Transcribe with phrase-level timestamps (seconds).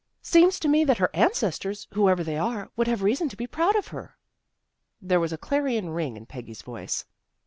[0.23, 3.75] Seems to me that her ancestors, whoever they were, would have reason to be proud
[3.75, 4.17] of her."
[4.99, 7.05] There was a clarion ring in Peggy's voice.